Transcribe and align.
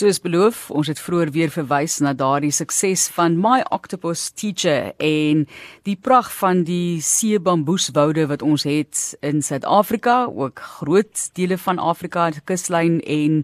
Soos 0.00 0.16
beloof, 0.24 0.70
ons 0.72 0.88
het 0.88 0.96
vroeër 0.96 1.28
weer 1.34 1.50
verwys 1.52 1.98
na 2.00 2.14
daardie 2.16 2.54
sukses 2.56 3.02
van 3.12 3.34
My 3.36 3.58
Octopus 3.68 4.30
Teacher 4.32 4.94
en 4.96 5.42
die 5.84 5.96
pragt 6.00 6.32
van 6.38 6.62
die 6.64 7.02
see 7.04 7.36
bamboeswoude 7.36 8.24
wat 8.30 8.40
ons 8.40 8.64
het 8.64 9.02
in 9.20 9.44
Suid-Afrika, 9.44 10.22
ook 10.24 10.64
groot 10.78 11.26
dele 11.36 11.60
van 11.60 11.82
Afrika 11.92 12.30
se 12.32 12.40
kuslyn 12.48 13.02
en 13.04 13.42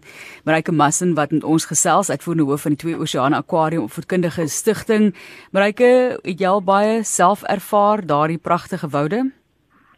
Marike 0.49 0.73
Massen 0.73 1.13
wat 1.13 1.35
met 1.35 1.45
ons 1.45 1.69
gesels 1.69 2.09
uitvoerende 2.09 2.49
hoof 2.49 2.65
van 2.65 2.73
die 2.73 2.81
Twee 2.87 2.97
Oseane 2.97 3.37
Aquarium 3.37 3.85
Opvoedkundige 3.85 4.49
Stichting. 4.49 5.11
Marike, 5.53 6.17
het 6.23 6.41
jy 6.41 6.49
al 6.49 6.65
baie 6.65 7.03
self 7.05 7.45
ervaar 7.45 8.01
daardie 8.01 8.41
pragtige 8.41 8.89
woude? 8.89 9.27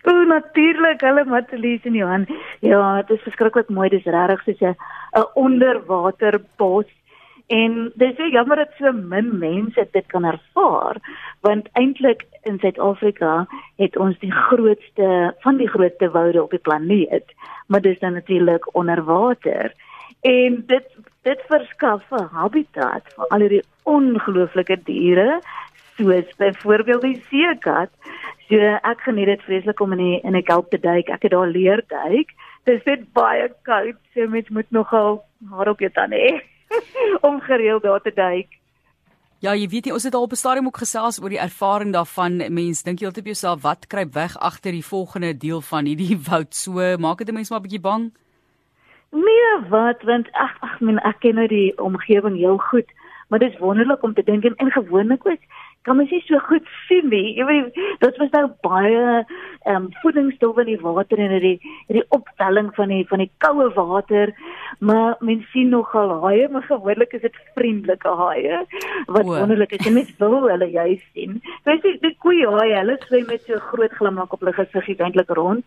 O, 0.03 0.11
natuurlik, 0.23 1.01
hulle 1.01 1.25
Matelies 1.25 1.83
en 1.83 1.93
Johan. 1.93 2.27
Ja, 2.59 3.01
dit 3.01 3.17
is 3.17 3.23
verskriklik 3.23 3.69
mooi. 3.69 3.89
Dis 3.89 4.07
regtig 4.07 4.43
soos 4.43 4.61
'n 4.61 4.75
'n 5.19 5.27
onderwaterbos. 5.33 6.87
En 7.49 7.91
dis 7.95 8.15
so 8.15 8.27
jammer 8.27 8.55
dat 8.55 8.73
so 8.77 8.91
min 8.91 9.37
mense 9.39 9.87
dit 9.91 10.05
kan 10.07 10.23
ervaar, 10.23 10.95
want 11.41 11.69
eintlik 11.73 12.25
in 12.43 12.59
Suid-Afrika 12.59 13.47
het 13.75 13.97
ons 13.97 14.19
die 14.19 14.31
grootste 14.31 15.33
van 15.39 15.57
die 15.57 15.67
grootste 15.67 16.09
woude 16.09 16.43
op 16.43 16.51
die 16.53 16.59
planeet, 16.59 17.33
maar 17.67 17.81
dis 17.81 17.99
dan 17.99 18.13
natuurlik 18.13 18.75
onder 18.75 19.03
water. 19.03 19.73
En 20.21 20.63
dit 20.67 20.85
dit 21.21 21.41
verskaf 21.47 22.03
'n 22.11 22.29
habitat 22.31 23.03
vir 23.15 23.27
al 23.27 23.39
hierdie 23.39 23.65
ongelooflike 23.83 24.77
diere 24.83 25.41
soos 25.97 26.35
byvoorbeeld 26.37 27.01
die 27.01 27.23
seekat 27.29 27.89
So 28.49 28.57
ek 28.57 29.01
geniet 29.05 29.29
dit 29.29 29.41
vreeslik 29.45 29.79
om 29.79 29.91
in 29.93 29.97
die, 30.01 30.21
in 30.25 30.35
'n 30.35 30.43
kelp 30.43 30.69
te 30.69 30.79
duik. 30.79 31.09
Ek 31.09 31.21
het 31.21 31.31
daar 31.31 31.47
leer 31.47 31.83
duik. 31.87 32.33
Dit 32.65 32.79
is 32.79 32.85
net 32.85 33.13
baie 33.13 33.49
koud, 33.63 33.95
so 34.13 34.27
mens 34.27 34.49
moet 34.49 34.71
nogal 34.71 35.21
haar 35.49 35.69
op 35.69 35.79
jou 35.79 35.91
tande 35.91 36.17
hê 36.17 36.41
om 37.27 37.39
gereeld 37.41 37.83
daar 37.83 38.01
te 38.01 38.11
duik. 38.13 38.59
Ja, 39.39 39.53
jy 39.55 39.67
weet 39.71 39.85
nie, 39.85 39.93
ons 39.93 40.03
het 40.03 40.13
al 40.13 40.25
op 40.25 40.31
'n 40.31 40.35
stadium 40.35 40.65
ook 40.65 40.77
gesels 40.77 41.21
oor 41.21 41.29
die 41.29 41.39
ervaring 41.39 41.93
daarvan. 41.93 42.37
Mense 42.53 42.83
dink 42.83 42.99
jy 42.99 43.05
altyd 43.05 43.23
op 43.23 43.31
jouself, 43.31 43.61
wat 43.61 43.87
kruip 43.87 44.13
weg 44.13 44.37
agter 44.37 44.71
die 44.71 44.85
volgende 44.85 45.37
deel 45.37 45.61
van 45.61 45.85
hierdie 45.85 46.17
woud? 46.29 46.55
So 46.55 46.71
maak 46.97 47.17
dit 47.17 47.29
'n 47.29 47.33
mens 47.33 47.49
maar 47.49 47.59
'n 47.59 47.67
bietjie 47.67 47.81
bang. 47.81 48.11
Nee, 49.11 49.69
wat? 49.69 50.01
Want 50.03 50.31
ag, 50.31 50.53
ag, 50.59 50.79
men 50.79 50.97
ek 50.97 51.19
ken 51.19 51.35
nou 51.35 51.47
die 51.47 51.77
omgewing 51.77 52.37
heel 52.37 52.57
goed, 52.57 52.85
maar 53.27 53.39
dit 53.39 53.53
is 53.53 53.59
wonderlik 53.59 54.03
om 54.03 54.13
te 54.13 54.23
dink 54.23 54.43
en, 54.43 54.55
en 54.55 54.71
gewoonlik 54.71 55.25
ook 55.25 55.41
kan 55.89 55.97
mens 55.97 56.13
nie 56.13 56.21
so 56.27 56.39
goed 56.45 56.67
sien 56.87 57.09
nie. 57.09 57.33
Jy 57.37 57.45
weet, 57.49 57.79
dit 58.03 58.19
was 58.21 58.31
nou 58.35 58.45
baie 58.65 59.01
ehm 59.09 59.75
um, 59.75 59.87
voedingsstowwe 60.03 60.63
in 60.63 60.71
die 60.71 60.81
water 60.83 61.19
en 61.19 61.33
hierdie 61.35 61.57
hierdie 61.89 62.05
optelling 62.15 62.69
van 62.77 62.93
die 62.93 63.01
van 63.09 63.23
die 63.23 63.31
koue 63.43 63.67
water, 63.75 64.33
maar 64.79 65.17
mens 65.25 65.49
sien 65.53 65.73
nogal 65.73 66.13
haie, 66.23 66.47
maar 66.53 66.67
gewoonlik 66.69 67.17
is 67.17 67.25
dit 67.25 67.41
vriendelike 67.57 68.15
haie 68.21 68.61
wat 69.07 69.25
oh. 69.25 69.35
wonderlik 69.35 69.75
is. 69.79 69.89
Mens 69.89 70.13
wil 70.21 70.39
hulle 70.45 70.69
juist 70.71 71.05
sien. 71.17 71.41
Weet 71.67 71.85
jy, 71.85 71.97
die 72.05 72.15
koeie 72.23 72.47
haie, 72.59 72.77
hulle 72.77 72.97
swem 73.07 73.27
met 73.33 73.45
so 73.49 73.59
groot 73.71 73.93
glimlag 73.97 74.33
op 74.33 74.45
hulle 74.45 74.55
gesig 74.61 74.93
eintlik 74.99 75.33
rond. 75.41 75.65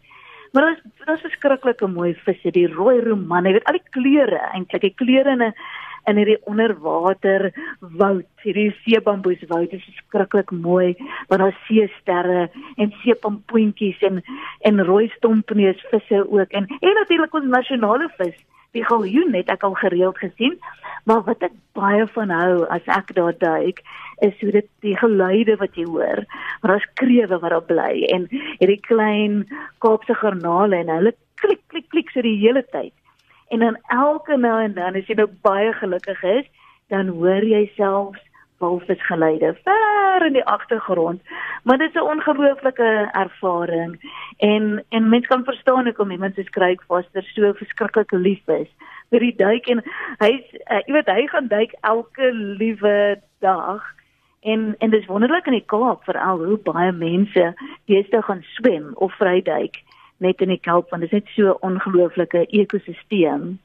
Maar 0.52 0.66
dit 0.66 0.76
is 0.84 0.90
dit 0.98 1.14
is 1.14 1.20
verskriklike 1.20 1.86
mooi 1.88 2.12
visse, 2.24 2.50
die 2.52 2.66
rooi 2.68 3.00
roman. 3.00 3.46
Jy 3.48 3.52
weet 3.56 3.70
al 3.70 3.78
die 3.78 3.88
kleure 3.96 4.40
eintlik, 4.52 4.84
die 4.84 4.98
kleure 5.00 5.32
in 5.32 5.42
'n 5.48 5.54
in 6.10 6.18
hierdie 6.18 6.38
onderwater 6.50 7.52
woud, 7.80 8.26
hierdie 8.42 8.72
seebamboeswoud 8.82 9.72
is 9.76 9.84
skrikkelik 10.00 10.50
mooi, 10.50 10.94
want 11.28 11.40
daar 11.40 11.58
see 11.68 11.86
sterre 12.00 12.48
en 12.76 12.94
seepampoentjies 13.02 14.02
en 14.08 14.22
en 14.68 14.84
rooi 14.84 15.08
stompneus 15.16 15.84
visse 15.90 16.24
ook 16.28 16.50
en 16.58 16.66
en 16.80 16.94
natuurlik 17.00 17.34
ons 17.34 17.46
nasionale 17.54 18.10
vis, 18.18 18.34
die 18.72 18.84
galjoen 18.84 19.34
het 19.36 19.50
ek 19.52 19.64
al 19.68 19.76
gereeld 19.80 20.18
gesien. 20.18 20.56
Maar 21.04 21.22
wat 21.26 21.42
ek 21.42 21.54
baie 21.76 22.06
van 22.14 22.30
hou 22.30 22.64
as 22.70 22.86
ek 22.86 23.14
daar 23.16 23.34
duik, 23.38 23.82
is 24.22 24.34
hoe 24.40 24.52
dit 24.54 24.68
die 24.86 24.96
geluide 24.96 25.56
wat 25.58 25.76
jy 25.76 25.84
hoor. 25.88 26.24
Maar 26.60 26.76
daar's 26.76 26.90
krewe 26.94 27.38
wat 27.38 27.50
daar 27.50 27.68
bly 27.68 28.06
en 28.14 28.28
hierdie 28.32 28.80
klein 28.86 29.44
Kaapse 29.82 30.14
garnale 30.14 30.78
en 30.82 30.92
hulle 30.94 31.14
klik 31.42 31.62
klik 31.68 31.88
klik 31.90 32.10
so 32.14 32.22
die 32.22 32.38
hele 32.38 32.62
tyd 32.70 32.94
en 33.52 33.58
dan 33.58 33.76
elke 33.86 34.36
nou 34.36 34.62
en 34.62 34.72
dan 34.74 34.96
as 34.96 35.08
jy 35.08 35.16
nou 35.18 35.28
baie 35.44 35.72
gelukkig 35.76 36.22
is, 36.24 36.46
dan 36.88 37.10
hoor 37.18 37.44
jy 37.44 37.66
selfs 37.76 38.22
walvisgeluide 38.62 39.54
ver 39.64 40.26
in 40.26 40.38
die 40.38 40.44
agtergrond. 40.44 41.22
Maar 41.62 41.78
dit 41.78 41.88
is 41.88 42.00
'n 42.00 42.10
ongelooflike 42.14 43.08
ervaring 43.12 43.92
en 44.38 44.84
en 44.88 45.08
mens 45.08 45.26
kan 45.26 45.44
verstaan 45.44 45.84
hoekom 45.84 46.10
iemand 46.10 46.34
soos 46.34 46.54
Craig 46.56 46.82
Foster 46.86 47.22
so 47.22 47.52
verskriklik 47.52 48.10
lief 48.10 48.48
is 48.48 48.70
vir 49.10 49.20
die 49.20 49.36
duik 49.36 49.66
en 49.68 49.82
hy's 50.18 50.46
uh, 50.70 50.80
jy 50.86 50.92
weet 50.92 51.10
hy 51.10 51.26
gaan 51.26 51.48
duik 51.48 51.72
elke 51.80 52.32
liewe 52.32 53.20
dag. 53.40 53.82
En 54.40 54.74
en 54.78 54.90
dis 54.90 55.06
wonderlik 55.06 55.46
in 55.46 55.58
die 55.58 55.68
Kaap 55.74 56.04
veral 56.04 56.44
hoe 56.44 56.58
baie 56.58 56.92
mense 56.92 57.54
deesdae 57.86 58.22
gaan 58.22 58.42
swem 58.56 58.94
of 58.94 59.14
vryduik 59.20 59.82
net 60.22 60.40
in 60.40 60.48
die 60.54 60.62
kelp 60.62 60.90
want 60.90 61.02
dit 61.04 61.12
is 61.12 61.18
net 61.18 61.34
so 61.34 61.52
'n 61.52 61.62
ongelooflike 61.68 62.46
ekosisteem. 62.62 63.58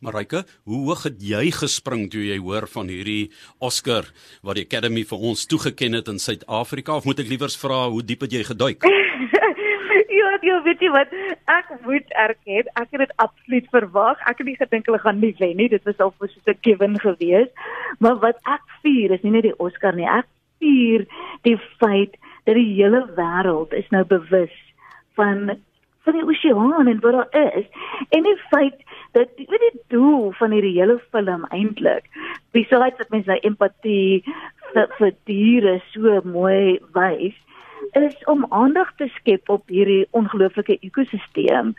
Marike, 0.00 0.44
hoe 0.64 0.80
hoog 0.86 1.04
het 1.08 1.22
jy 1.22 1.50
gespring 1.54 2.08
toe 2.12 2.24
jy 2.24 2.38
hoor 2.38 2.66
van 2.70 2.90
hierdie 2.92 3.30
Oscar 3.58 4.08
wat 4.42 4.58
die 4.58 4.66
Academy 4.66 5.04
vir 5.08 5.18
ons 5.30 5.46
toegeken 5.46 5.98
het 5.98 6.08
in 6.08 6.18
Suid-Afrika 6.18 6.96
of 6.96 7.04
moet 7.08 7.20
ek 7.24 7.30
liewers 7.32 7.56
vra 7.60 7.84
hoe 7.88 8.02
diep 8.02 8.26
het 8.26 8.32
jy 8.32 8.42
geduik? 8.48 8.84
ja, 10.20 10.30
jy 10.42 10.58
weet 10.66 10.82
jy 10.84 10.90
wat, 10.94 11.14
ek 11.52 11.72
moet 11.84 12.14
erken, 12.26 12.68
ek 12.80 12.88
het 12.90 13.02
dit 13.04 13.14
absoluut 13.22 13.66
verwag. 13.74 14.20
Ek 14.28 14.40
het 14.40 14.48
nie 14.48 14.58
gedink 14.60 14.88
hulle 14.88 15.02
gaan 15.02 15.20
nie 15.22 15.34
wen 15.40 15.56
nie. 15.60 15.68
Dit 15.72 15.84
was 15.88 16.00
al 16.00 16.14
so 16.20 16.26
'n 16.50 16.58
given 16.66 16.98
geweest. 17.00 17.52
Maar 17.98 18.18
wat 18.18 18.38
ek 18.44 18.64
vier 18.82 19.12
is 19.12 19.22
nie 19.22 19.34
net 19.34 19.42
die 19.48 19.58
Oscar 19.58 19.94
nie. 19.94 20.08
Ek 20.08 20.26
vier 20.58 21.06
die 21.42 21.58
feit 21.78 22.16
dat 22.44 22.54
die 22.54 22.74
hele 22.74 23.06
wêreld 23.16 23.72
is 23.72 23.88
nou 23.90 24.04
bewus 24.04 24.54
van 25.14 25.58
van 26.04 26.12
die 26.18 26.24
oseaan 26.24 26.88
en 26.88 27.00
wat 27.00 27.12
daar 27.16 27.54
is 27.56 27.66
en 28.10 28.22
die 28.22 28.40
feit 28.50 28.76
dat 29.14 29.30
die, 29.38 29.46
die 29.46 29.72
doel 29.94 30.32
van 30.38 30.54
hierdie 30.54 30.74
hele 30.76 30.98
film 31.14 31.46
eintlik 31.50 32.10
besides 32.56 32.98
dat 33.00 33.10
mense 33.14 33.40
empatie 33.46 34.22
vir, 34.72 34.90
vir 34.98 35.16
diere 35.30 35.78
so 35.92 36.20
mooi 36.36 36.78
wys 36.98 37.38
is 37.92 38.14
om 38.24 38.46
aandag 38.48 38.94
te 38.96 39.08
skep 39.18 39.48
op 39.48 39.68
hierdie 39.68 40.06
ongelooflike 40.10 40.78
ekosisteem 40.80 41.74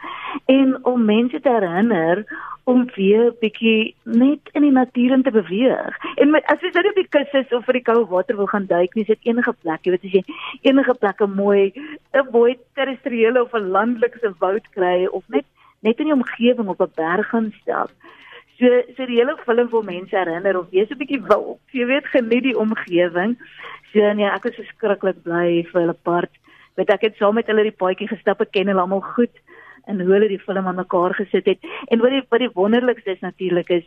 en 0.51 0.75
om 0.85 1.05
mense 1.05 1.39
te 1.41 1.49
herinner 1.49 2.23
om 2.63 2.85
weer 2.95 3.31
bietjie 3.41 3.95
net 4.03 4.49
in 4.57 4.65
die 4.65 4.73
natuur 4.73 5.11
in 5.13 5.23
te 5.23 5.31
beweeg. 5.31 5.97
En 6.15 6.31
met, 6.33 6.45
as 6.49 6.61
jy 6.65 6.71
nou 6.73 6.85
op 6.89 6.97
die 6.97 7.09
kus 7.13 7.35
is 7.37 7.51
of 7.53 7.65
vir 7.67 7.77
die 7.77 7.85
koue 7.85 8.05
water 8.09 8.37
wil 8.39 8.49
gaan 8.49 8.65
duik, 8.69 8.95
nie 8.95 9.05
sit 9.05 9.21
enige 9.27 9.53
plek, 9.61 9.85
jy 9.85 9.93
weet 9.93 10.07
as 10.07 10.15
jy 10.17 10.23
enige 10.71 10.95
plekke 11.01 11.27
mooi 11.29 11.73
'n 12.13 12.25
mooi 12.31 12.55
terrestriële 12.73 13.41
of 13.41 13.53
'n 13.53 13.69
landelike 13.75 14.33
woud 14.39 14.65
kry 14.73 15.05
of 15.05 15.23
net 15.29 15.45
net 15.85 16.01
in 16.01 16.09
die 16.09 16.17
omgewing 16.17 16.69
op 16.73 16.81
'n 16.81 16.95
berg 16.95 17.29
gaan 17.29 17.53
stap. 17.61 17.91
So 18.57 18.67
so 18.95 19.05
die 19.05 19.19
hele 19.19 19.37
film 19.45 19.69
wil 19.69 19.83
mense 19.83 20.15
herinner 20.15 20.59
of 20.59 20.69
wees 20.71 20.89
'n 20.89 20.97
bietjie 20.97 21.21
wil. 21.27 21.59
Jy 21.71 21.85
weet 21.85 22.07
geniet 22.07 22.43
die 22.43 22.57
omgewing. 22.57 23.37
So 23.93 24.13
nee, 24.13 24.25
ek 24.25 24.45
is 24.45 24.59
verskriklik 24.61 25.23
bly 25.23 25.63
vir 25.71 25.81
hulle 25.81 25.97
part. 26.03 26.31
Weet 26.75 26.89
ek 26.89 27.01
het 27.01 27.15
saam 27.15 27.35
met 27.35 27.47
hulle 27.47 27.63
die 27.63 27.79
paadjie 27.83 28.07
gestap, 28.07 28.41
ek 28.41 28.51
ken 28.51 28.67
hulle 28.67 28.81
almal 28.81 29.01
goed 29.01 29.35
en 29.87 29.99
hoe 30.01 30.13
hulle 30.13 30.27
die 30.27 30.39
film 30.39 30.67
aan 30.67 30.75
mekaar 30.75 31.13
gesit 31.13 31.45
het. 31.45 31.59
En 31.87 31.99
wat 31.99 32.09
die 32.09 32.23
wat 32.29 32.39
die 32.39 32.53
wonderlikste 32.53 33.11
is 33.11 33.19
natuurlik 33.19 33.69
is 33.69 33.85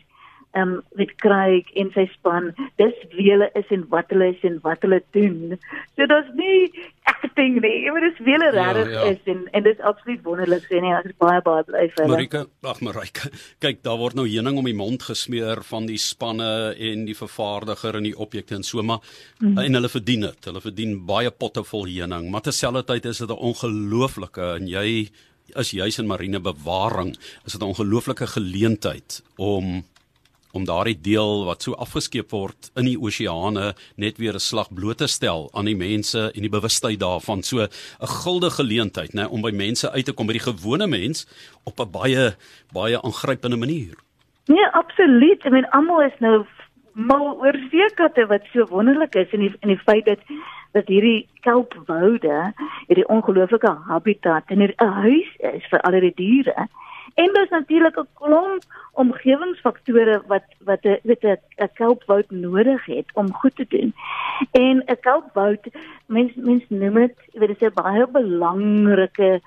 ehm 0.51 0.61
um, 0.61 0.81
met 0.97 1.11
Craig 1.21 1.67
en 1.77 1.91
sy 1.93 2.07
span, 2.09 2.47
dis 2.81 2.95
wie 3.13 3.27
hulle 3.29 3.49
is 3.59 3.67
en 3.75 3.83
wat 3.91 4.09
hulle 4.09 4.31
is 4.33 4.45
en 4.47 4.55
wat 4.63 4.81
hulle 4.81 4.97
doen. 5.13 5.59
So 5.93 6.07
dit's 6.09 6.31
nie 6.37 6.71
acting 7.09 7.59
nie, 7.61 7.91
maar 7.93 8.01
dis 8.07 8.17
wie 8.25 8.33
hulle 8.33 8.47
ja, 8.49 8.63
regtig 8.71 8.95
ja, 8.95 9.03
is 9.11 9.29
en 9.33 9.43
en 9.53 9.67
dis 9.67 9.83
absoluut 9.91 10.23
wonderlik 10.25 10.65
sien 10.65 10.81
nee, 10.85 10.95
ek 10.97 11.11
is 11.11 11.17
baie 11.21 11.43
baie 11.45 11.65
bly 11.67 11.83
vir 11.91 12.01
hulle. 12.01 12.15
Marika, 12.15 12.41
ag 12.71 12.81
Marika, 12.85 13.29
kyk 13.61 13.83
daar 13.85 13.99
word 14.01 14.17
nou 14.17 14.25
heuning 14.25 14.57
om 14.61 14.71
die 14.71 14.77
mond 14.77 15.05
gesmeer 15.05 15.61
van 15.69 15.85
die 15.89 15.99
spanne 16.01 16.49
en 16.89 17.05
die 17.05 17.17
vervaardiger 17.17 17.99
en 18.01 18.09
die 18.09 18.15
objekte 18.17 18.57
en 18.57 18.65
so 18.65 18.81
maar 18.81 19.03
mm 19.03 19.47
-hmm. 19.47 19.63
en 19.65 19.79
hulle 19.79 19.89
verdien 19.89 20.25
dit. 20.27 20.49
Hulle 20.49 20.65
verdien 20.65 20.97
baie 21.05 21.31
potte 21.31 21.63
vol 21.63 21.85
heuning, 21.85 22.29
maar 22.31 22.41
terselfdertyd 22.41 23.05
is 23.05 23.21
dit 23.21 23.29
'n 23.29 23.45
ongelooflike 23.53 24.53
en 24.57 24.67
jy 24.67 25.09
is 25.55 25.71
juis 25.71 25.99
in 25.99 26.07
marine 26.07 26.39
bewaring 26.39 27.15
is 27.45 27.53
dit 27.53 27.61
'n 27.61 27.71
ongelooflike 27.73 28.27
geleentheid 28.27 29.23
om 29.37 29.83
om 30.53 30.65
daardie 30.65 30.97
deel 31.01 31.45
wat 31.45 31.63
so 31.63 31.73
afgeskeep 31.73 32.31
word 32.31 32.71
in 32.75 32.85
die 32.89 32.97
oseane 32.97 33.73
net 33.97 34.17
weer 34.17 34.33
'n 34.33 34.39
slag 34.39 34.73
bloot 34.73 34.97
te 34.97 35.07
stel 35.07 35.49
aan 35.53 35.65
die 35.65 35.75
mense 35.75 36.31
en 36.35 36.41
die 36.41 36.55
bewustheid 36.57 36.99
daarvan 36.99 37.43
so 37.43 37.61
'n 37.61 37.69
guldige 38.23 38.61
geleentheid 38.61 39.13
nê 39.13 39.25
om 39.29 39.41
by 39.41 39.51
mense 39.51 39.91
uit 39.91 40.05
te 40.05 40.13
kom 40.13 40.27
by 40.27 40.33
die 40.33 40.47
gewone 40.51 40.87
mens 40.87 41.27
op 41.65 41.79
'n 41.79 41.91
baie 41.91 42.35
baie 42.73 43.01
aangrypende 43.01 43.57
manier. 43.57 43.95
Nee, 44.47 44.67
absoluut. 44.73 45.45
Ek 45.45 45.51
meen 45.51 45.69
almal 45.69 46.01
is 46.01 46.19
nou 46.19 46.45
mal 46.93 47.37
oor 47.39 47.55
seekatte 47.71 48.25
wat 48.27 48.41
so 48.53 48.65
wonderlik 48.69 49.15
is 49.15 49.31
en 49.31 49.39
die 49.39 49.53
en 49.61 49.69
die 49.69 49.83
feit 49.85 50.05
dat 50.05 50.19
dat 50.71 50.87
hierdie 50.87 51.27
kelpwoude 51.41 52.53
hierdie 52.87 53.07
ongelooflike 53.07 53.71
habitat 53.87 54.43
en 54.47 54.61
'n 54.61 54.73
huis 54.77 55.29
is 55.53 55.65
vir 55.69 55.81
al 55.81 55.99
die 55.99 56.13
diere 56.15 56.67
En 57.21 57.33
daar's 57.33 57.49
natuurlik 57.49 57.97
'n 57.99 58.07
klomp 58.13 58.63
omgewingsfaktore 59.01 60.21
wat 60.27 60.47
wat 60.69 60.83
'n 60.83 60.99
weet 61.03 61.23
'n 61.23 61.73
kelpwoud 61.73 62.29
nodig 62.29 62.85
het 62.85 63.09
om 63.13 63.33
goed 63.33 63.55
te 63.55 63.65
doen. 63.69 63.93
En 64.51 64.75
'n 64.85 64.99
kelpwoud 65.07 65.63
mens 66.05 66.31
mens 66.35 66.63
noem 66.67 66.93
dit, 66.93 67.15
jy 67.31 67.39
weet 67.39 67.47
dit 67.47 67.61
is 67.61 67.67
'n 67.67 67.81
baie 67.83 68.07
belangrike 68.07 69.41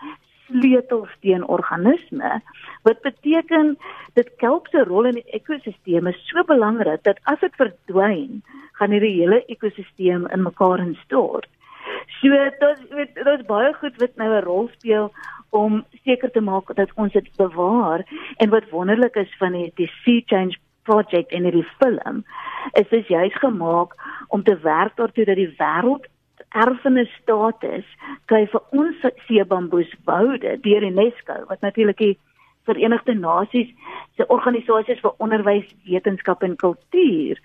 sleutelsteen 0.48 1.46
organisme 1.46 2.40
wat 2.82 3.00
beteken 3.00 3.78
dit 4.12 4.30
kelp 4.36 4.66
se 4.66 4.84
rol 4.84 5.04
in 5.04 5.14
die 5.14 5.32
ekosisteem 5.38 6.06
is 6.06 6.28
so 6.28 6.44
belangrik 6.44 7.02
dat 7.02 7.18
as 7.22 7.40
dit 7.40 7.54
verdwyn, 7.56 8.42
gaan 8.72 8.90
hierdie 8.90 9.20
hele 9.20 9.44
ekosisteem 9.44 10.26
in 10.26 10.42
mekaar 10.42 10.78
instort. 10.78 11.48
So 12.20 12.28
dit 12.28 12.88
weet 12.90 13.16
is 13.16 13.46
baie 13.46 13.72
goed 13.74 13.96
wat 14.00 14.16
nou 14.16 14.28
'n 14.30 14.44
rol 14.44 14.68
speel 14.72 15.12
om 15.50 15.84
seker 16.04 16.30
te 16.30 16.40
maak 16.40 16.74
dat 16.74 16.92
ons 16.94 17.12
dit 17.12 17.28
bewaar 17.36 18.04
en 18.36 18.50
wat 18.50 18.70
wonderlik 18.70 19.16
is 19.16 19.34
van 19.38 19.52
die, 19.52 19.72
die 19.74 19.90
Sea 20.02 20.22
Change 20.26 20.56
project 20.82 21.32
in 21.32 21.50
die 21.50 21.66
film 21.78 22.24
is 22.72 22.88
dit 22.88 23.06
juist 23.06 23.38
gemaak 23.38 23.94
om 24.28 24.42
te 24.42 24.56
werk 24.62 24.96
daartoe 24.96 25.24
dat 25.24 25.36
die 25.36 25.54
wêreld 25.58 26.06
erfenis 26.48 27.12
status 27.22 27.86
kry 28.30 28.44
vir 28.52 28.62
ons 28.70 29.06
seebamboeswoude 29.26 30.58
deur 30.66 30.86
UNESCO 30.88 31.38
wat 31.48 31.60
natuurlik 31.60 31.98
die 31.98 32.18
Verenigde 32.64 33.14
Nasies 33.14 33.70
se 34.16 34.26
organisasies 34.30 35.00
vir 35.02 35.16
onderwys, 35.18 35.66
wetenskap 35.88 36.44
en 36.46 36.54
kultuur. 36.56 37.40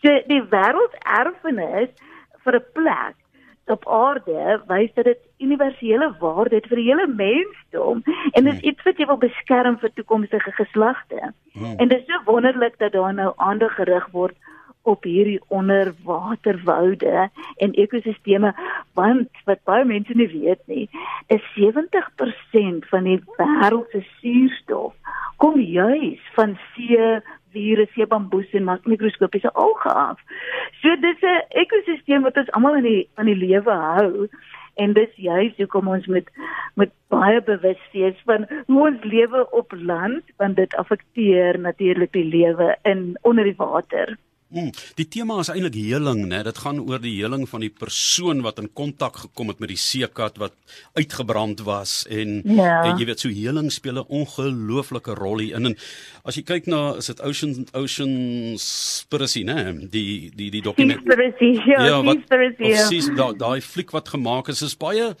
So 0.00 0.14
die 0.30 0.40
wêrelderfenis 0.54 1.92
vir 2.44 2.56
'n 2.56 2.64
plek 2.72 3.16
op 3.70 3.88
aarde 3.88 4.62
wys 4.66 4.92
dat 4.94 5.04
dit 5.04 5.18
universele 5.38 6.14
waarde 6.20 6.54
het 6.54 6.66
vir 6.66 6.80
die 6.80 6.88
hele 6.90 7.06
mensdom 7.06 8.02
en 8.32 8.44
dit 8.44 8.52
is 8.52 8.60
hmm. 8.60 8.68
iets 8.70 8.82
wat 8.82 8.98
jy 8.98 9.06
wil 9.06 9.20
beskerm 9.22 9.78
vir 9.78 9.92
toekomstige 9.94 10.52
geslagte. 10.52 11.32
Hmm. 11.52 11.76
En 11.76 11.88
dit 11.88 11.98
is 11.98 12.06
so 12.06 12.20
wonderlik 12.24 12.78
dat 12.78 12.92
daar 12.92 13.14
nou 13.14 13.32
aandag 13.36 13.74
gerig 13.74 14.08
word 14.12 14.36
op 14.84 15.04
hierdie 15.08 15.40
onderwaterwoude 15.48 17.28
en 17.56 17.72
ekosisteme 17.72 18.52
want 18.92 19.44
wat 19.48 19.62
baie 19.64 19.84
mense 19.84 20.12
nie 20.12 20.28
weet 20.28 20.60
nie, 20.66 20.88
is 21.32 21.44
70% 21.56 22.88
van 22.92 23.08
die 23.08 23.20
wêreld 23.38 23.88
se 23.90 24.04
suurstof 24.20 24.92
kom 25.36 25.60
juis 25.60 26.20
van 26.36 26.58
see 26.74 27.00
virus, 27.54 27.92
see 27.94 28.06
bamboes 28.10 28.50
en 28.58 28.68
mikroskopiese 28.90 29.52
alge 29.54 29.92
af. 29.92 30.20
So 30.82 30.96
dis 31.06 31.22
'n 31.22 31.46
ekosisteem 31.62 32.22
wat 32.22 32.36
ons 32.36 32.52
almal 32.52 32.76
in 32.82 32.88
die 32.90 33.08
van 33.14 33.26
die 33.26 33.40
lewe 33.46 33.72
hou 33.72 34.28
en 34.74 34.92
dis 34.92 35.10
juist 35.16 35.58
hoekom 35.62 35.88
ons 35.88 36.06
met 36.06 36.30
met 36.74 36.90
baie 37.14 37.40
bewus 37.46 37.82
wees 37.92 38.18
van 38.28 38.46
hoe 38.66 38.80
ons 38.88 39.04
lewe 39.04 39.44
op 39.50 39.72
land 39.76 40.22
want 40.42 40.56
dit 40.56 40.74
affekteer 40.74 41.58
natuurlik 41.58 42.12
die 42.12 42.24
lewe 42.24 42.76
in 42.82 43.18
onder 43.22 43.44
die 43.44 43.56
water. 43.56 44.16
Hmm, 44.54 44.70
die 44.94 45.06
tema 45.10 45.40
is 45.42 45.48
eintlik 45.50 45.74
heling, 45.74 46.20
né? 46.30 46.44
Dit 46.46 46.60
gaan 46.62 46.78
oor 46.78 47.00
die 47.02 47.16
heling 47.16 47.42
van 47.50 47.64
die 47.64 47.72
persoon 47.74 48.44
wat 48.46 48.60
in 48.62 48.68
kontak 48.70 49.16
gekom 49.24 49.50
het 49.50 49.58
met 49.58 49.72
die 49.72 49.78
seekat 49.80 50.38
wat 50.38 50.54
uitgebrand 50.94 51.64
was 51.66 52.04
en 52.06 52.36
ja. 52.46 52.84
en 52.84 53.00
jy 53.00 53.08
weet 53.08 53.24
so 53.24 53.32
heling 53.34 53.72
speel 53.74 53.98
'n 53.98 54.06
ongelooflike 54.20 55.16
rol 55.18 55.42
hier 55.42 55.58
in. 55.58 55.72
En 55.72 55.76
as 56.22 56.38
jy 56.38 56.44
kyk 56.46 56.68
na 56.70 56.94
is 57.02 57.10
dit 57.10 57.20
Ocean 57.20 57.66
Ocean 57.74 58.54
Spiracy, 58.58 59.42
né? 59.42 59.74
Die 59.90 60.30
die 60.30 60.50
die 60.54 60.62
dokument. 60.62 61.02
Spiracy, 61.02 61.50
ja, 61.66 61.86
ja 61.86 61.98
wat, 62.02 62.22
Spiracy. 62.28 63.10
Ja. 63.16 63.32
Daai 63.32 63.60
fliek 63.60 63.90
wat 63.90 64.08
gemaak 64.08 64.48
is, 64.48 64.62
is 64.62 64.76
baie 64.76 65.16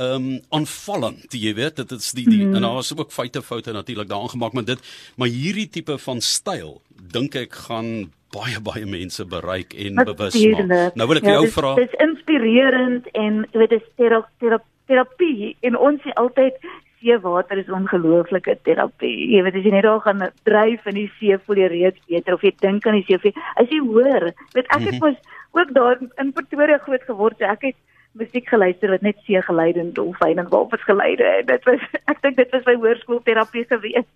ehm 0.00 0.14
um, 0.14 0.40
aanvallend, 0.48 1.34
jy 1.34 1.52
weet, 1.54 1.76
dit 1.76 1.90
is 1.92 2.12
die, 2.16 2.24
die 2.24 2.46
mm. 2.46 2.54
en 2.54 2.62
daar 2.62 2.78
is 2.78 2.92
ook 2.96 3.12
feite 3.12 3.42
foute 3.42 3.72
natuurlik 3.72 4.08
daarin 4.08 4.32
gemaak, 4.32 4.52
maar 4.52 4.64
dit 4.64 4.80
maar 5.16 5.28
hierdie 5.28 5.68
tipe 5.68 5.98
van 5.98 6.20
styl 6.20 6.80
dink 7.12 7.34
ek 7.34 7.58
gaan 7.66 8.08
baie 8.34 8.60
baie 8.62 8.86
mense 8.86 9.24
bereik 9.26 9.74
en 9.74 9.98
bewus 10.04 10.36
maak. 10.36 10.94
Nou 10.98 11.08
wil 11.10 11.20
ek 11.20 11.26
ja, 11.26 11.38
jou 11.38 11.48
vra. 11.56 11.74
Dit 11.78 11.90
is 11.90 12.04
inspirerend 12.06 13.10
en 13.18 13.42
jy 13.50 13.62
weet 13.62 13.74
dit 13.74 13.82
is 13.82 13.88
terapie, 13.98 14.60
terapie 14.90 15.50
en 15.66 15.76
ons 15.78 16.00
sê 16.04 16.14
altyd 16.20 16.56
seewater 17.00 17.58
is 17.58 17.70
ongelooflike 17.72 18.56
terapie. 18.68 19.12
Jy 19.34 19.42
weet 19.46 19.60
as 19.60 19.66
jy 19.66 19.74
net 19.74 19.86
daar 19.88 20.02
gaan 20.04 20.24
dryf 20.48 20.88
in 20.90 20.98
die 21.00 21.10
see 21.18 21.38
voel 21.46 21.62
jy 21.64 21.70
reeds 21.74 22.08
beter 22.08 22.36
of 22.36 22.44
jy 22.44 22.54
dink 22.62 22.86
aan 22.86 22.98
die 23.00 23.06
see. 23.08 23.34
As 23.56 23.70
jy 23.72 23.80
hoor, 23.84 24.30
weet 24.56 24.66
ek 24.68 24.88
het 24.88 24.98
mhm. 24.98 25.04
mos 25.04 25.16
mm 25.16 25.22
-hmm. 25.22 25.60
ook 25.60 25.70
daar 25.74 25.98
in 26.22 26.32
Pretoria 26.32 26.78
groot 26.78 27.06
geword, 27.06 27.38
so 27.38 27.44
ek 27.44 27.70
het 27.70 27.78
musiek 28.18 28.48
geluister 28.48 28.90
wat 28.90 29.02
net 29.06 29.18
see 29.26 29.42
geleide 29.42 29.80
en 29.80 29.92
dolfyne 29.94 30.42
en 30.42 30.48
walvis 30.50 30.82
geleide 30.82 31.24
en 31.24 31.46
dit 31.46 31.64
was 31.68 31.80
ek 32.10 32.22
dink 32.22 32.36
dit 32.36 32.50
was 32.50 32.66
my 32.66 32.74
hoërskoolterapie 32.74 33.64
gewees. 33.70 34.08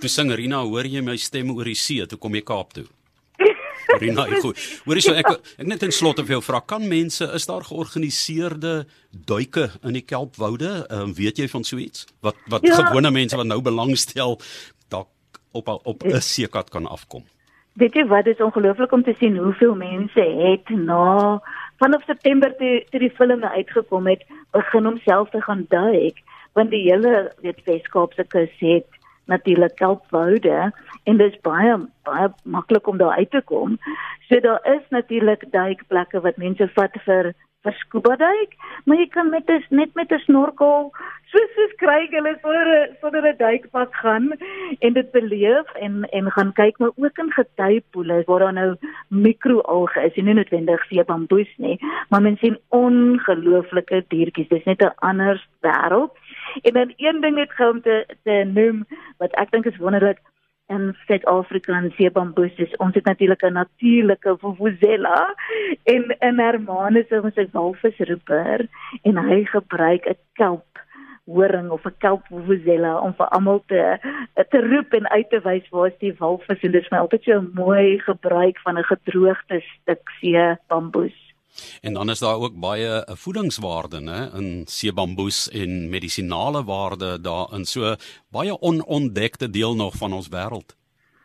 Toe 0.00 0.10
sing 0.10 0.30
Rina, 0.34 0.62
hoor 0.62 0.86
jy 0.86 1.02
my 1.02 1.16
stem 1.16 1.50
oor 1.50 1.64
die 1.64 1.78
see 1.78 2.06
toe 2.06 2.18
kom 2.18 2.34
jy 2.34 2.44
Kaap 2.46 2.72
toe? 2.78 2.86
Rina, 4.00 4.26
goed. 4.40 4.58
Hoorie 4.84 5.02
so 5.04 5.14
ek 5.14 5.30
ek 5.58 5.66
net 5.66 5.82
in 5.86 5.94
slotte 5.94 6.24
vir 6.26 6.38
jou 6.38 6.42
vra, 6.44 6.60
kan 6.60 6.86
mense 6.88 7.26
is 7.36 7.46
daar 7.46 7.64
georganiseerde 7.66 8.84
duike 9.10 9.70
in 9.82 9.98
die 9.98 10.04
kelpwoude? 10.06 10.86
Ehm 10.88 11.10
um, 11.10 11.14
weet 11.14 11.38
jy 11.42 11.48
van 11.48 11.64
so 11.64 11.76
iets? 11.76 12.06
Wat 12.20 12.38
wat 12.52 12.66
ja. 12.66 12.78
gewone 12.82 13.10
mense 13.10 13.36
wat 13.36 13.46
nou 13.46 13.60
belangstel 13.62 14.38
dalk 14.88 15.08
op 15.52 15.68
op 15.68 16.04
'n 16.04 16.20
seekat 16.20 16.70
kan 16.70 16.86
afkom? 16.86 17.24
Weet 17.72 17.94
jy 17.94 18.06
wat 18.06 18.26
is 18.26 18.40
ongelooflik 18.40 18.92
om 18.92 19.02
te 19.02 19.14
sien 19.18 19.36
hoeveel 19.36 19.74
mense 19.74 20.20
het 20.20 20.68
na 20.68 21.40
vanaf 21.78 22.04
September 22.04 22.56
toe 22.56 22.84
toe 22.90 23.00
die 23.00 23.14
filme 23.16 23.48
uitgekom 23.50 24.06
het, 24.06 24.26
begin 24.52 24.84
homself 24.84 25.30
te 25.30 25.40
gaan 25.40 25.64
duik 25.68 26.18
want 26.52 26.70
die 26.70 26.82
hele 26.88 27.32
weet 27.44 27.62
Weskaapse 27.64 28.24
kus 28.24 28.54
het 28.58 28.99
natuurlik 29.30 29.76
kelpwoude 29.80 30.70
en 31.04 31.20
dit 31.20 31.32
is 31.32 31.40
baie 31.46 31.76
baie 32.08 32.28
maklik 32.44 32.86
om 32.90 32.98
daar 32.98 33.16
uit 33.16 33.30
te 33.30 33.42
kom. 33.44 33.78
So 34.28 34.40
daar 34.40 34.60
is 34.74 34.82
natuurlik 34.90 35.46
duikplekke 35.54 36.20
wat 36.26 36.36
mense 36.36 36.68
vat 36.74 36.98
vir 37.06 37.32
vir 37.64 37.74
scuba 37.76 38.14
duik, 38.16 38.54
maar 38.88 38.96
jy 38.96 39.06
kan 39.12 39.28
met 39.30 39.46
dis 39.46 39.64
net 39.68 39.92
met 39.94 40.12
'n 40.12 40.22
snorkel 40.24 40.92
soos 41.32 41.50
soos 41.56 41.74
kry 41.82 42.08
hulle 42.12 42.32
sonder 42.42 42.68
sonder 43.00 43.26
'n 43.30 43.36
duikpak 43.36 43.92
gaan 44.02 44.32
en 44.86 44.92
dit 44.98 45.10
beleef 45.12 45.68
en 45.86 46.04
en 46.18 46.30
gaan 46.36 46.52
kyk 46.52 46.78
maar 46.78 46.94
ook 46.96 47.18
in 47.18 47.32
getypoele 47.32 48.22
waar 48.26 48.38
daar 48.38 48.52
nou 48.52 48.76
mikroalge 49.08 50.00
is, 50.06 50.16
nie 50.16 50.34
noodwendig 50.34 50.84
see 50.88 51.04
bamboes 51.04 51.52
nie, 51.56 51.78
maar 52.08 52.22
mense 52.22 52.40
sien 52.40 52.58
ongelooflike 52.68 54.04
diertjies. 54.08 54.48
Dis 54.48 54.64
net 54.64 54.82
'n 54.82 54.94
ander 54.96 55.46
wêreld. 55.60 56.12
En 56.62 56.72
dan 56.72 56.92
een 56.96 57.20
ding 57.20 57.34
net 57.34 57.52
gou 57.52 57.70
om 57.70 57.82
te 57.82 58.06
te 58.22 58.44
noem 58.44 58.84
wat 59.18 59.32
ek 59.32 59.50
dink 59.50 59.66
is 59.66 59.76
wonderlik 59.76 60.18
in 60.70 60.96
Suid-Afrika 61.06 61.74
en 61.74 61.90
seebamboes 61.96 62.58
is 62.62 62.76
ons 62.84 62.94
het 62.94 63.04
natuurlik 63.04 63.42
'n 63.42 63.52
natuurlike 63.52 64.36
vuvuzela 64.38 65.34
en 65.84 66.16
in 66.18 66.38
Hermanus 66.38 67.10
ons 67.10 67.36
'n 67.36 67.50
walvisroeper 67.52 68.66
en 69.02 69.16
hy 69.16 69.44
gebruik 69.44 70.06
'n 70.06 70.18
kelp 70.32 70.70
horing 71.24 71.70
of 71.70 71.84
'n 71.86 71.94
kelp 71.98 72.22
vuvuzela 72.26 72.98
om 73.00 73.14
vir 73.14 73.28
almal 73.28 73.62
te 73.66 73.98
te 74.48 74.60
roep 74.60 74.92
en 74.92 75.08
uit 75.08 75.30
te 75.30 75.40
wys 75.40 75.68
waar 75.68 75.86
is 75.86 75.98
die 75.98 76.14
walvis 76.18 76.62
en 76.62 76.72
dit 76.72 76.82
is 76.82 76.90
my 76.90 76.98
altyd 76.98 77.22
so 77.22 77.40
'n 77.40 77.50
mooi 77.54 77.98
gebruik 77.98 78.58
van 78.58 78.78
'n 78.78 78.90
gedroogde 78.92 79.60
stuk 79.60 80.10
see 80.20 80.56
bamboes. 80.68 81.29
En 81.80 81.92
dan 81.94 82.10
is 82.10 82.18
daar 82.18 82.36
ook 82.36 82.60
baie 82.60 83.04
eh, 83.04 83.14
voedingswaarde 83.14 84.00
nê 84.00 84.20
in 84.38 84.62
seebamboes 84.66 85.48
en 85.50 85.88
medisinale 85.88 86.64
waarde 86.64 87.20
daarin. 87.20 87.64
So 87.64 87.94
baie 88.28 88.60
onontdekte 88.60 89.50
deel 89.50 89.74
nog 89.74 89.94
van 89.94 90.12
ons 90.12 90.28
wêreld. 90.28 90.78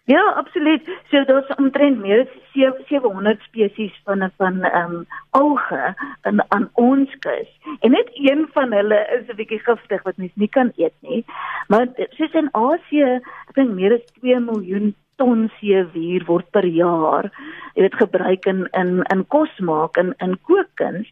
Ja, 0.05 0.21
absoluut. 0.37 0.89
So 1.09 1.23
daar's 1.25 1.55
omtrent 1.55 1.97
meer 1.97 2.19
as 2.21 2.77
700 2.87 3.41
spesies 3.41 4.01
van 4.03 4.31
van 4.37 4.61
ehm 4.63 4.93
um, 4.93 5.05
alge 5.29 5.95
in 6.23 6.43
aan 6.47 6.69
ons 6.73 7.15
kus. 7.19 7.49
En 7.79 7.91
net 7.91 8.09
een 8.13 8.47
van 8.53 8.71
hulle 8.71 8.99
is 9.17 9.27
'n 9.27 9.35
bietjie 9.35 9.59
giftig 9.59 10.03
wat 10.03 10.17
mens 10.17 10.31
nie 10.35 10.49
kan 10.49 10.71
eet 10.75 10.93
nie. 10.99 11.25
Maar 11.67 11.87
soos 12.09 12.33
in 12.33 12.49
Asië, 12.51 13.19
ek 13.49 13.53
dink 13.53 13.69
meer 13.69 13.93
as 13.93 14.05
2 14.19 14.39
miljoen 14.39 14.95
ton 15.21 15.49
seewier 15.59 16.25
word 16.29 16.49
per 16.55 16.65
jaar 16.65 17.29
jy 17.75 17.85
weet 17.85 17.99
gebruik 18.01 18.49
in 18.51 18.65
in 18.81 19.03
in 19.13 19.27
kos 19.35 19.53
maak 19.59 19.97
in 20.01 20.13
in 20.23 20.37
kookkuns 20.49 21.11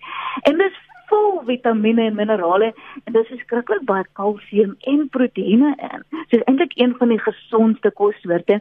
en 0.50 0.60
dis 0.64 0.82
vol 1.14 1.42
vitamiene 1.48 2.08
en 2.10 2.16
minerale 2.18 2.72
en 3.04 3.16
dis 3.16 3.32
skrikkelik 3.44 3.86
baie 3.90 4.06
kalsium 4.20 4.76
en 4.92 5.06
proteïene 5.16 5.74
in. 5.90 6.06
So 6.30 6.40
is 6.40 6.46
eintlik 6.50 6.76
een 6.80 6.96
van 7.00 7.14
die 7.14 7.20
gesondste 7.22 7.92
kossoorte. 8.00 8.60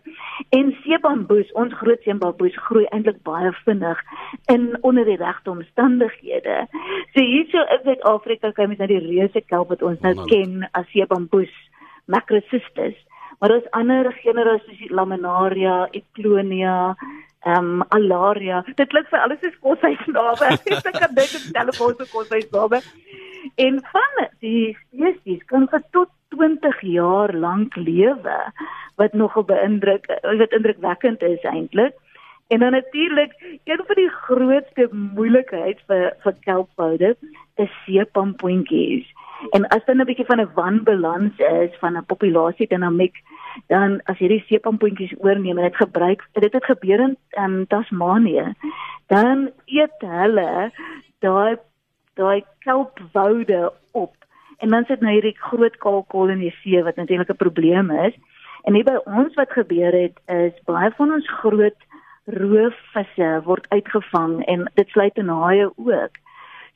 En 0.58 0.72
seebamboes, 0.82 1.52
ons 1.62 1.76
groot 1.80 2.02
seebamboes 2.06 2.58
groei 2.66 2.84
eintlik 2.90 3.22
baie 3.28 3.52
vinnig 3.62 4.02
in 4.54 4.68
onder 4.82 5.08
die 5.08 5.18
regte 5.20 5.54
omstandighede. 5.54 6.58
So 7.14 7.24
hierso 7.24 7.64
in 7.76 7.86
Suid-Afrika 7.86 8.52
kan 8.56 8.72
mens 8.72 8.82
nou 8.82 8.90
die 8.92 9.04
reuse 9.06 9.44
kelp 9.52 9.72
wat 9.74 9.86
ons 9.86 10.02
nou 10.04 10.16
ken 10.26 10.62
as 10.72 10.88
seebamboes 10.92 11.52
Macrocystis 12.10 12.98
maar 13.42 13.50
daar's 13.50 13.70
ander 13.70 14.12
genera 14.12 14.58
soos 14.58 14.90
Laminaria, 14.90 15.88
Eclonia, 15.90 16.94
ehm 17.42 17.80
um, 17.80 17.82
Alaria. 17.88 18.60
Dit 18.76 18.88
klink 18.92 19.08
vir 19.10 19.18
alles 19.18 19.40
soos 19.42 19.56
koshuisname. 19.64 20.50
Ek 20.70 20.92
kan 20.94 21.16
dink 21.16 21.32
dit 21.32 21.48
telefoon 21.56 21.96
se 21.98 22.06
koshuisname. 22.12 22.78
En 23.64 23.80
van 23.94 24.20
die 24.44 24.76
spesies 24.76 25.42
kan 25.50 25.66
vir 25.72 25.82
tot 25.90 26.12
20 26.36 26.78
jaar 26.92 27.34
lank 27.34 27.74
lewe 27.76 28.38
wat 29.02 29.18
nogal 29.18 29.48
beïndruk 29.50 30.06
wat 30.22 30.54
indrukwekkend 30.60 31.26
is 31.26 31.42
eintlik. 31.42 31.98
En 32.54 32.62
dan 32.62 32.78
natuurlik, 32.78 33.34
een 33.64 33.82
van 33.86 33.98
die 33.98 34.10
grootste 34.22 34.88
moeilikheid 34.92 35.82
vir 35.90 36.12
vir 36.22 36.38
kelpwoude 36.46 37.16
is 37.66 37.74
seepampoentjies. 37.88 39.10
En 39.50 39.68
as 39.68 39.84
dan 39.84 40.00
'n 40.00 40.04
bietjie 40.04 40.26
van 40.26 40.40
'n 40.40 40.52
wanbalans 40.54 41.38
is 41.38 41.78
van 41.78 41.96
'n 41.96 42.06
populasie 42.06 42.66
dinamiek, 42.66 43.16
dan 43.66 44.00
as 44.04 44.18
jy 44.18 44.28
die 44.28 44.44
seepampoentjies 44.46 45.14
oorneem 45.18 45.58
en 45.58 45.64
dit 45.64 45.76
gebruik, 45.76 46.28
dit 46.32 46.52
het 46.52 46.64
gebeur 46.64 47.00
in 47.00 47.16
um, 47.38 47.66
Tasmanië, 47.66 48.54
dan 49.06 49.50
eet 49.64 49.98
hulle 49.98 50.72
daai 51.18 51.56
daai 52.14 52.44
kelpwoude 52.58 53.72
op. 53.90 54.14
En 54.58 54.68
dan 54.68 54.84
sit 54.84 55.00
nou 55.00 55.12
hierdie 55.12 55.36
groot 55.38 55.76
kalkol 55.76 56.28
in 56.28 56.38
die 56.38 56.54
see 56.62 56.82
wat 56.82 56.96
natuurlik 56.96 57.30
'n 57.30 57.36
probleem 57.36 57.90
is. 57.90 58.14
En 58.62 58.74
hier 58.74 58.84
by 58.84 58.98
ons 59.04 59.34
wat 59.34 59.50
gebeur 59.50 59.92
het 59.92 60.20
is 60.26 60.62
baie 60.64 60.90
van 60.96 61.12
ons 61.12 61.30
groot 61.30 61.80
roofvisse 62.24 63.40
word 63.44 63.66
uitgevang 63.68 64.44
en 64.46 64.70
dit 64.74 64.88
sluit 64.88 65.16
in 65.16 65.28
haie 65.28 65.66
ook. 65.76 66.14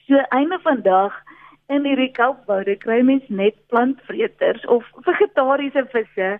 So 0.07 0.15
einde 0.29 0.59
van 0.63 0.83
dag 0.83 1.23
in 1.69 1.85
hierdie 1.85 2.13
kalkboude 2.15 2.77
kry 2.83 3.01
mens 3.03 3.27
net 3.29 3.57
plantvreters 3.73 4.67
of 4.67 4.87
vegetariese 5.09 5.87
visse 5.93 6.31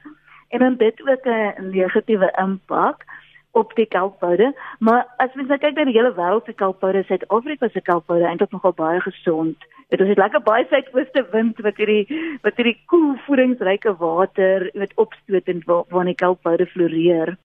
en 0.55 0.59
dan 0.59 0.77
dit 0.77 1.01
ook 1.09 1.27
'n 1.27 1.71
negatiewe 1.71 2.31
impak 2.43 3.05
op 3.51 3.75
die 3.75 3.87
kalkboude, 3.87 4.55
maar 4.79 5.07
as 5.17 5.35
mens 5.35 5.49
nou 5.49 5.59
kyk 5.59 5.75
na 5.75 5.85
die 5.85 5.97
hele 5.97 6.13
wêreld 6.15 6.45
se 6.45 6.53
kalkboude, 6.53 7.05
Suid-Afrika 7.09 7.69
se 7.69 7.81
kalkboude 7.81 8.25
eintlik 8.29 8.51
nogal 8.51 8.73
baie 8.73 9.01
gesond. 9.01 9.57
Dit 9.89 10.01
is 10.01 10.17
lekker 10.17 10.43
baie 10.43 10.67
suidooste 10.69 11.27
wind 11.31 11.61
wat 11.63 11.77
hierdie 11.77 12.07
wat 12.43 12.57
hierdie 12.57 12.79
koel 12.87 13.17
voedingsryke 13.27 13.97
water 13.97 14.71
weet 14.75 14.93
opstoot 14.95 15.49
en 15.49 15.63
waar 15.67 15.85
waar 15.89 16.05
die 16.05 16.15
kalkboude 16.15 16.67
floreer. 16.67 17.37